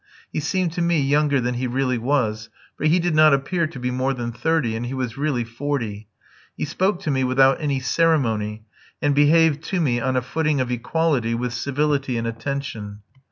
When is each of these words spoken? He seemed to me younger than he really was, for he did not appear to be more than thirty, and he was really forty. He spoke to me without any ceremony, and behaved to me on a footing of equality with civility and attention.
He 0.33 0.39
seemed 0.39 0.71
to 0.71 0.81
me 0.81 0.99
younger 0.99 1.39
than 1.39 1.53
he 1.53 1.67
really 1.67 1.99
was, 1.99 2.49
for 2.75 2.85
he 2.85 2.97
did 2.97 3.13
not 3.13 3.35
appear 3.35 3.67
to 3.67 3.79
be 3.79 3.91
more 3.91 4.15
than 4.15 4.31
thirty, 4.31 4.75
and 4.75 4.87
he 4.87 4.95
was 4.95 5.15
really 5.15 5.43
forty. 5.43 6.07
He 6.57 6.65
spoke 6.65 6.99
to 7.01 7.11
me 7.11 7.23
without 7.23 7.61
any 7.61 7.79
ceremony, 7.79 8.63
and 8.99 9.13
behaved 9.13 9.61
to 9.65 9.79
me 9.79 9.99
on 9.99 10.15
a 10.15 10.23
footing 10.23 10.59
of 10.59 10.71
equality 10.71 11.35
with 11.35 11.53
civility 11.53 12.17
and 12.17 12.25
attention. 12.25 13.01